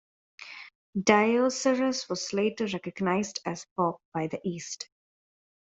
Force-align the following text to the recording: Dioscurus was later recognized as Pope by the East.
Dioscurus 0.99 2.09
was 2.09 2.33
later 2.33 2.65
recognized 2.65 3.37
as 3.45 3.67
Pope 3.77 4.01
by 4.15 4.25
the 4.25 4.41
East. 4.43 4.89